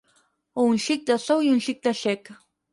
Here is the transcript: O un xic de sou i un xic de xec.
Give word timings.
O 0.59 0.63
un 0.71 0.79
xic 0.85 1.05
de 1.11 1.19
sou 1.27 1.45
i 1.49 1.53
un 1.59 1.63
xic 1.69 1.87
de 1.87 1.97
xec. 2.03 2.35